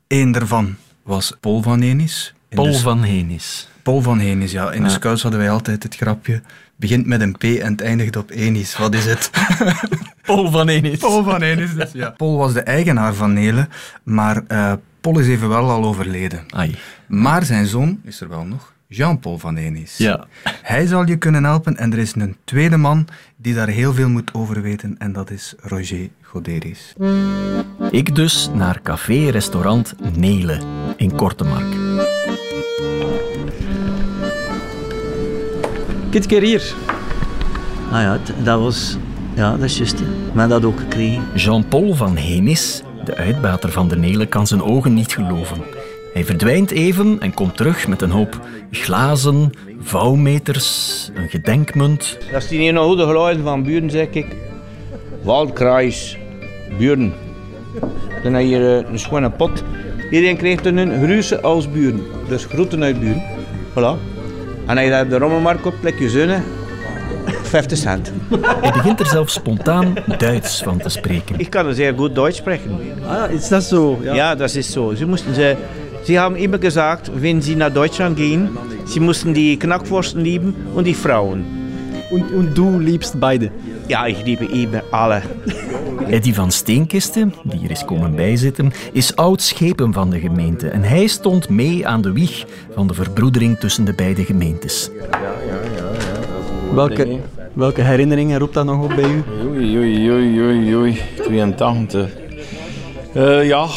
[0.07, 2.33] Eén daarvan was Paul van Henis.
[2.49, 3.69] Paul van Henis.
[3.83, 4.71] Paul van Henis, ja.
[4.71, 6.41] In de scouts hadden wij altijd het grapje.
[6.75, 8.77] Begint met een P en het eindigt op Enis.
[8.77, 9.31] Wat is het?
[10.21, 10.99] Paul van Enis.
[10.99, 12.09] Paul van Enis, dus ja.
[12.09, 13.67] Paul was de eigenaar van Nele,
[14.03, 16.43] maar uh, Paul is evenwel al overleden.
[16.49, 16.75] Ai.
[17.07, 18.73] Maar zijn zoon is er wel nog.
[18.91, 19.97] Jean-Paul van Enis.
[19.97, 20.27] Ja.
[20.43, 24.09] Hij zal je kunnen helpen en er is een tweede man die daar heel veel
[24.09, 26.93] moet over weten en dat is Roger Goderis.
[27.91, 30.59] Ik dus naar café-restaurant Nele
[30.97, 31.75] in Kortemark.
[36.09, 36.73] Dit keer hier.
[37.91, 38.97] Ah ja, dat was...
[39.35, 40.01] Ja, dat is juist.
[40.33, 41.23] Maar dat ook gekregen.
[41.35, 45.57] Jean-Paul van Henis, de uitbater van de Nele, kan zijn ogen niet geloven.
[46.19, 48.39] Hij verdwijnt even en komt terug met een hoop
[48.71, 52.17] glazen, vouwmeters, een gedenkmunt.
[52.31, 54.25] Dat is die ene goede geluiden van buren, zeg ik.
[55.21, 56.17] Waldkruis,
[56.77, 57.13] buren.
[58.23, 59.63] Dan heb je hier eh, een schone pot.
[60.11, 62.01] Iedereen krijgt een gruze als buren.
[62.27, 63.23] Dus groeten uit buren.
[63.71, 63.97] Voilà.
[64.65, 66.43] En als je op de rommelmarkt op plek je zonen,
[67.43, 68.11] 50 cent.
[68.61, 71.39] Hij begint er zelfs spontaan Duits van te spreken.
[71.39, 72.79] Ik kan zeer goed Duits spreken.
[73.07, 73.99] Ah, is dat zo?
[74.01, 74.93] Ja, ja dat is zo.
[74.93, 75.55] Ze moesten ze
[76.03, 78.49] Sie haben immer gesagt, wenn Sie nach Deutschland gehen,
[78.85, 81.45] Sie mussten die Knackwursten lieben und die Frauen.
[82.09, 83.51] Und, und du liebst beide?
[83.87, 85.21] Ja, ich liebe eben alle.
[86.07, 90.69] Eddie van Steenkisten, die hier is komen bijzitten, is oud schepen van de gemeente.
[90.69, 94.89] En hij stond mee aan de wieg van de verbroedering tussen de beide gemeentes.
[95.11, 95.91] Ja, ja, ja.
[96.69, 96.75] ja.
[96.75, 97.19] Welke,
[97.53, 99.23] welke herinneringen roept dat nog op bij u?
[99.47, 101.01] Oei, oei, oei, oei, oei.
[101.23, 102.09] 82.
[103.15, 103.67] Uh, ja,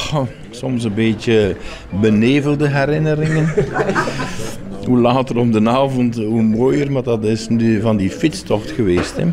[0.62, 1.57] soms een beetje
[2.01, 3.48] benevelde herinneringen.
[4.88, 6.92] hoe later om de avond, hoe mooier.
[6.92, 9.16] Maar dat is nu van die fietstocht geweest.
[9.16, 9.27] Hè.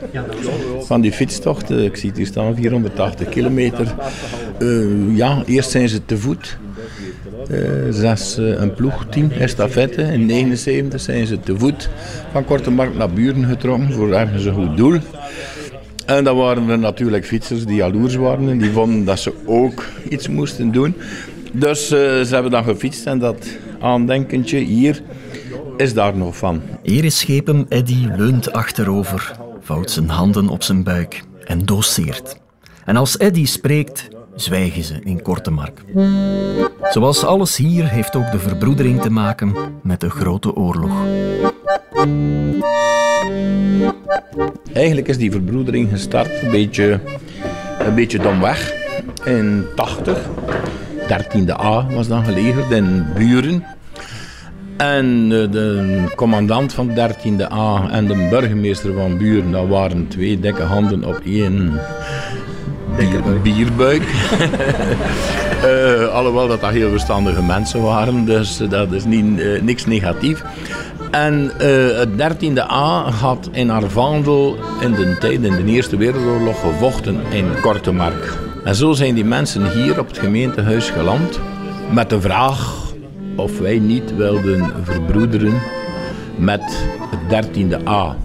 [0.82, 3.94] Van die fietstocht, ik zie het hier staan, 480 kilometer.
[4.60, 6.58] Uh, ja, eerst zijn ze te voet.
[7.52, 10.02] Uh, zes, uh, een ploegteam, estafette.
[10.02, 11.90] In 79 zijn ze te voet
[12.32, 14.98] van Korte Markt naar Buren getrokken voor ergens een goed doel.
[16.10, 19.86] En dan waren er natuurlijk fietsers die jaloers waren en die vonden dat ze ook
[20.10, 20.96] iets moesten doen.
[21.52, 23.48] Dus uh, ze hebben dan gefietst en dat
[23.80, 25.02] aandenkentje hier
[25.78, 26.62] is daar nog van.
[26.84, 32.38] Hier is schepen Eddy leunt achterover, vouwt zijn handen op zijn buik en doseert.
[32.86, 35.84] En als Eddy spreekt, zwijgen ze in Kortemark.
[36.92, 40.92] Zoals alles hier heeft ook de verbroedering te maken met de Grote Oorlog.
[44.74, 47.00] Eigenlijk is die verbroedering gestart een beetje,
[47.80, 48.74] een beetje domweg
[49.26, 50.18] in 80.
[51.08, 53.64] 13e A was dan gelegerd in Buren.
[54.78, 60.62] En de commandant van 13e A en de burgemeester van Buren, dat waren twee dikke
[60.64, 61.80] handen op één
[62.98, 64.04] bier, bierbuik.
[65.64, 70.44] uh, alhoewel dat dat heel verstandige mensen waren, dus dat is niet, uh, niks negatief.
[71.12, 76.60] En uh, het 13e A had in Arvandel in de tijd, in de Eerste Wereldoorlog,
[76.60, 78.38] gevochten in Kortemark.
[78.64, 81.40] En zo zijn die mensen hier op het gemeentehuis geland
[81.92, 82.78] met de vraag
[83.36, 85.62] of wij niet wilden verbroederen
[86.36, 86.86] met
[87.28, 88.16] het 13e A.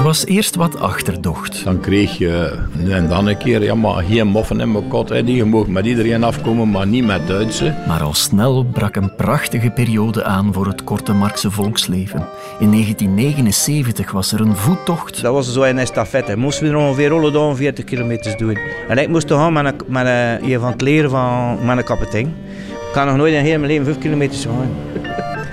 [0.00, 1.64] Er was eerst wat achterdocht.
[1.64, 5.08] Dan kreeg je nu en dan een keer, ja maar geen moffen in mijn kot,
[5.08, 5.24] hè.
[5.24, 7.74] die je mag met iedereen afkomen, maar niet met Duitse.
[7.86, 12.26] Maar al snel brak een prachtige periode aan voor het korte Markse volksleven.
[12.58, 15.22] In 1979 was er een voettocht.
[15.22, 16.36] Dat was zo een estafette.
[16.36, 18.58] Moesten we er ongeveer alle 40 kilometer doen.
[18.88, 20.06] En ik moest gaan met, een, met
[20.42, 22.26] een, van het leren van mijn kapitein.
[22.68, 24.89] Ik kan nog nooit in heel mijn leven 5 kilometer gaan.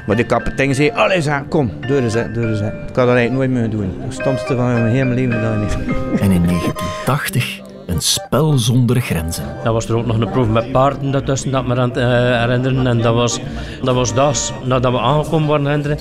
[0.07, 2.59] Maar de kapitein zei, allee kom, door eens, door eens.
[2.59, 3.93] Ik had dat eigenlijk nooit meer doen.
[4.01, 5.77] Het stomste van mijn hele leven gedaan heeft.
[6.23, 9.43] En in 1980 een spel zonder grenzen.
[9.63, 12.03] Dat was er ook nog een proef met paarden daartussen dat me aan het uh,
[12.39, 12.87] herinneren.
[12.87, 13.39] En dat was
[13.83, 15.97] dat, was dat nadat we aangekomen waren herinneren.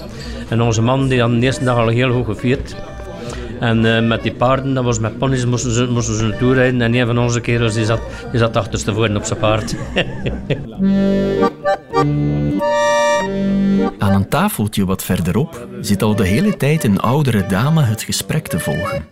[0.49, 2.77] En onze man die had de eerste dag al heel goed gevierd.
[3.61, 6.81] En uh, met die paarden, dat was met ponies, moesten ze, moesten ze naartoe rijden.
[6.83, 9.77] En een van onze kerels die zat, die zat achterstevoren op zijn paard.
[13.99, 18.47] Aan een tafeltje wat verderop zit al de hele tijd een oudere dame het gesprek
[18.49, 19.05] te volgen.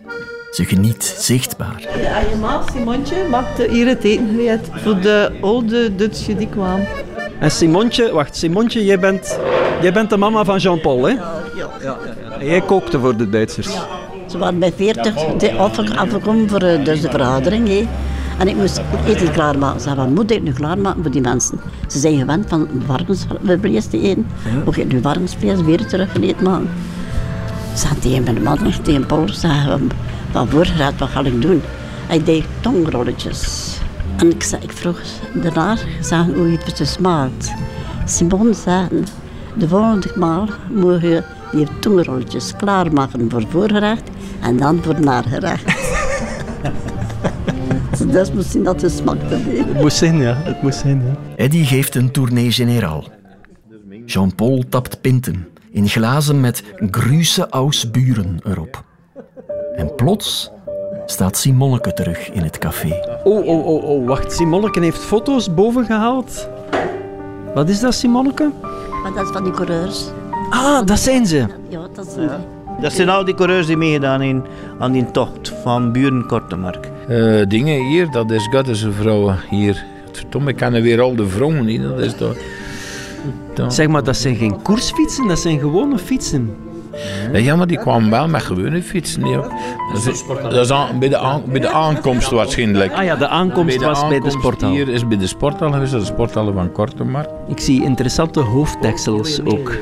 [0.51, 1.81] Ze geniet zichtbaar.
[2.01, 6.79] Ja, je maat, Simontje, maakte hier het eten gereed voor de oude Dutsje die kwam.
[7.39, 9.39] En Simontje, wacht, Simontje, jij bent,
[9.81, 11.09] jij bent de mama van Jean-Paul, hè?
[11.11, 11.97] Ja, ja,
[12.39, 13.67] En jij kookte voor de Duitsers.
[14.29, 17.67] Ze waren bij 40 de- afge- afgekomen voor eh, dus de vergadering.
[17.67, 17.87] hè.
[18.37, 19.81] En ik moest eten klaarmaken.
[19.81, 21.59] Ze wat moet ik nu klaarmaken voor die mensen?
[21.87, 24.27] Ze zijn gewend van varkensvlees te eten.
[24.63, 26.69] Hoe ga ik nu varkensvlees weer terug eten maken?
[27.73, 29.79] Ze zei tegen mijn man, tegen Paul, zei,
[30.31, 31.61] van voorgerecht, wat ga ik doen?
[32.07, 33.73] Hij deed tongrolletjes.
[34.17, 34.99] En ik, zei, ik vroeg
[35.33, 37.53] daarna zei, hoe je het smaakt.
[38.05, 38.87] Simon zei,
[39.53, 44.09] de volgende maal moet je die tongrolletjes klaarmaken voor voorgerecht
[44.41, 46.03] en dan voor nagerecht.
[47.99, 49.01] Dus moest zien dat het.
[49.03, 50.33] Het moest zijn, ja.
[50.43, 51.15] Het moest zijn, ja.
[51.35, 53.03] Eddy geeft een tournee generaal.
[54.05, 58.83] Jean-Paul tapt pinten in glazen met Grüße aus Buren erop.
[59.75, 60.51] En plots
[61.05, 63.19] staat Simonneke terug in het café.
[63.23, 64.33] Oh, oh, oh, oh, wacht.
[64.33, 66.49] Simonneke heeft foto's boven gehaald.
[67.53, 68.51] Wat is dat, Simonneke?
[69.03, 70.05] Maar dat is van die coureurs.
[70.49, 71.45] Ah, dat zijn ze.
[71.69, 72.81] Ja, dat zijn die.
[72.81, 74.43] Dat zijn al die coureurs die meegedaan in,
[74.79, 76.91] aan die tocht van Buren Kortemark.
[77.07, 79.85] Eh, dingen hier, dat is Goddese vrouwen hier.
[80.11, 81.81] Verdomme, ik ken weer al de vrouwen niet.
[81.81, 82.35] Dat is toch...
[83.67, 86.55] Zeg maar, dat zijn geen koersfietsen, dat zijn gewone fietsen.
[87.33, 89.25] Ja, maar die kwamen wel met gewone fietsen.
[89.27, 89.41] Ja.
[89.93, 92.93] Dat is, dat is aan- bij, de aan- bij de aankomst waarschijnlijk.
[92.93, 94.69] Ah ja, de aankomst was bij de sporthal.
[94.71, 97.29] Hier is bij de sporthal geweest, dat is de sporthal van Kortemark.
[97.47, 99.77] Ik zie interessante hoofddeksels ook.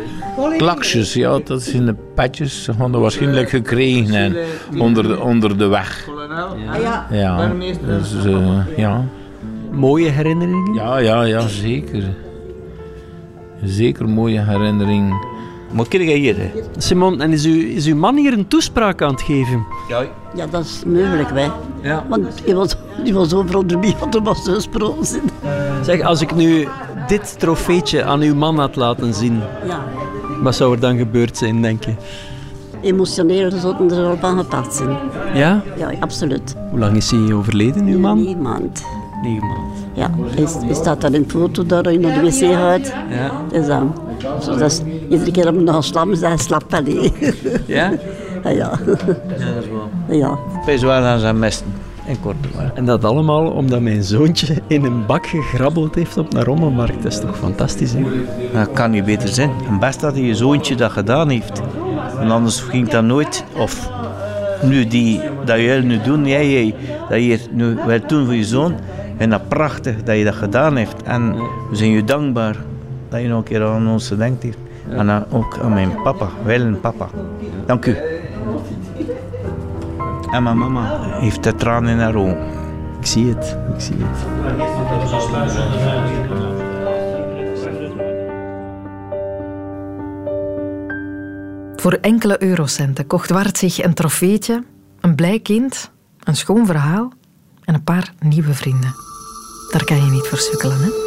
[0.57, 2.63] Klaksjes, ja, dat zijn de petjes.
[2.63, 4.35] Ze hadden waarschijnlijk gekregen en
[4.79, 6.09] onder, de, onder de weg.
[6.81, 7.07] Ja.
[7.11, 7.51] Ja,
[7.85, 9.05] dus eh, ja.
[9.71, 10.73] Mooie herinneringen?
[10.73, 12.03] Ja, ja, ja, zeker.
[13.63, 15.13] Zeker mooie herinnering.
[15.71, 16.51] Maar kijk hier, hè.
[16.77, 19.65] Simon, en is, u, is uw man hier een toespraak aan het geven?
[19.89, 20.05] Ja.
[20.35, 21.47] Ja, dat is mogelijk, hè.
[21.81, 22.05] Ja.
[22.09, 25.21] Want die was, die was overal erbij, want er was zijn.
[25.83, 26.67] Zeg, als ik nu
[27.07, 29.83] dit trofeetje aan uw man had laten zien, Ja.
[30.43, 31.93] Wat zou er dan gebeurd zijn, denk je?
[32.81, 34.97] Emotioneel zouden er al van gepakt zijn.
[35.33, 35.63] Ja?
[35.77, 36.55] Ja, absoluut.
[36.69, 38.23] Hoe lang is hij overleden, uw man?
[38.23, 38.83] Negen maand.
[39.21, 39.85] Negen maand.
[39.93, 42.93] Ja, hij, hij staat daar in het foto daar in de wc gaat.
[43.09, 43.31] Ja.
[43.51, 43.95] Dus dan,
[44.41, 46.63] zo, dat is, iedere keer dat we nog slapen, zei hij slap.
[47.65, 47.91] Ja?
[48.43, 48.51] Ja, ja.
[48.59, 48.71] Ja,
[49.53, 49.89] dat is wel.
[50.17, 50.37] Ja.
[50.77, 51.73] Zwaar aan zijn mesten
[52.21, 52.77] Kortemark.
[52.77, 57.03] En dat allemaal omdat mijn zoontje in een bak gegrabbeld heeft op een rommelmarkt.
[57.03, 58.03] Dat is toch fantastisch, hè?
[58.53, 59.51] Dat kan niet beter zijn.
[59.67, 61.61] En best dat je zoontje dat gedaan heeft.
[62.19, 63.43] En anders ging dat nooit.
[63.57, 63.89] Of
[64.63, 66.75] nu die, dat jij nu doen, jij, jij
[67.09, 68.75] dat je nu wil doen voor je zoon.
[69.17, 71.03] En dat prachtig dat je dat gedaan heeft.
[71.03, 71.33] En
[71.69, 72.55] we zijn je dankbaar
[73.09, 74.57] dat je nog een keer aan ons gedenkt heeft.
[74.89, 77.07] En ook aan mijn papa, Willem papa.
[77.65, 78.12] Dank u.
[80.33, 82.47] En mijn mama heeft de tranen in haar ogen.
[82.99, 84.17] Ik zie het, ik zie het.
[91.81, 94.63] Voor enkele eurocenten kocht Wart zich een trofeetje,
[94.99, 95.91] een blij kind,
[96.23, 97.11] een schoon verhaal
[97.63, 98.95] en een paar nieuwe vrienden.
[99.71, 101.02] Daar kan je niet voor sukkelen, hè?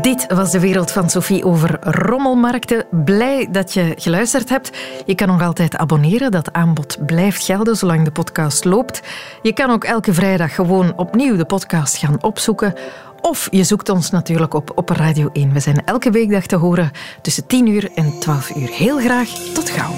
[0.00, 2.86] Dit was de wereld van Sophie over rommelmarkten.
[2.90, 4.70] Blij dat je geluisterd hebt.
[5.06, 6.30] Je kan nog altijd abonneren.
[6.30, 9.02] Dat aanbod blijft gelden zolang de podcast loopt.
[9.42, 12.74] Je kan ook elke vrijdag gewoon opnieuw de podcast gaan opzoeken.
[13.20, 15.52] Of je zoekt ons natuurlijk op op Radio 1.
[15.52, 16.90] We zijn elke weekdag te horen
[17.22, 18.68] tussen 10 uur en 12 uur.
[18.68, 19.28] Heel graag.
[19.28, 19.92] Tot gauw.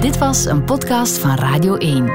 [0.00, 2.10] Dit was een podcast van Radio 1.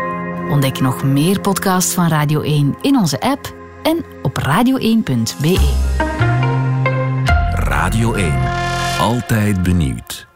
[0.50, 5.58] Ontdek nog meer podcasts van Radio 1 in onze app en op radio1.be.
[7.54, 8.34] Radio 1.
[9.00, 10.33] Altijd benieuwd.